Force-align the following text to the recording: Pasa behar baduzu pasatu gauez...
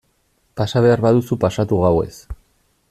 Pasa 0.61 0.81
behar 0.85 1.03
baduzu 1.07 1.37
pasatu 1.45 1.81
gauez... 1.85 2.13